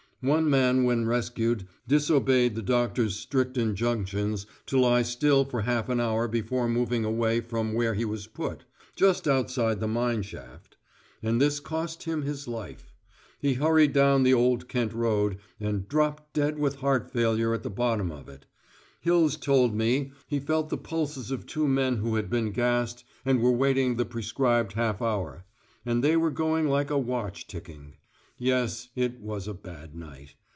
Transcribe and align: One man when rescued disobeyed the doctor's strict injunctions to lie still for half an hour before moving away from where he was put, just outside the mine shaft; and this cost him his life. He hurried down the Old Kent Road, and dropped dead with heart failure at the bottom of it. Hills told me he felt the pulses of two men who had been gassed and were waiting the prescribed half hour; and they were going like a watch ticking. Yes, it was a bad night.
One 0.23 0.47
man 0.51 0.83
when 0.83 1.07
rescued 1.07 1.67
disobeyed 1.87 2.53
the 2.53 2.61
doctor's 2.61 3.15
strict 3.15 3.57
injunctions 3.57 4.45
to 4.67 4.79
lie 4.79 5.01
still 5.01 5.45
for 5.45 5.61
half 5.61 5.89
an 5.89 5.99
hour 5.99 6.27
before 6.27 6.69
moving 6.69 7.03
away 7.03 7.41
from 7.41 7.73
where 7.73 7.95
he 7.95 8.05
was 8.05 8.27
put, 8.27 8.63
just 8.95 9.27
outside 9.27 9.79
the 9.79 9.87
mine 9.87 10.21
shaft; 10.21 10.77
and 11.23 11.41
this 11.41 11.59
cost 11.59 12.03
him 12.03 12.21
his 12.21 12.47
life. 12.47 12.93
He 13.39 13.55
hurried 13.55 13.93
down 13.93 14.21
the 14.21 14.35
Old 14.35 14.67
Kent 14.69 14.93
Road, 14.93 15.39
and 15.59 15.87
dropped 15.87 16.33
dead 16.33 16.59
with 16.59 16.75
heart 16.75 17.09
failure 17.09 17.55
at 17.55 17.63
the 17.63 17.71
bottom 17.71 18.11
of 18.11 18.29
it. 18.29 18.45
Hills 18.99 19.35
told 19.35 19.73
me 19.73 20.11
he 20.27 20.39
felt 20.39 20.69
the 20.69 20.77
pulses 20.77 21.31
of 21.31 21.47
two 21.47 21.67
men 21.67 21.95
who 21.97 22.13
had 22.13 22.29
been 22.29 22.51
gassed 22.51 23.03
and 23.25 23.41
were 23.41 23.51
waiting 23.51 23.95
the 23.95 24.05
prescribed 24.05 24.73
half 24.73 25.01
hour; 25.01 25.45
and 25.83 26.03
they 26.03 26.15
were 26.15 26.29
going 26.29 26.67
like 26.67 26.91
a 26.91 26.99
watch 26.99 27.47
ticking. 27.47 27.95
Yes, 28.43 28.87
it 28.95 29.19
was 29.19 29.47
a 29.47 29.53
bad 29.53 29.93
night. 29.93 30.33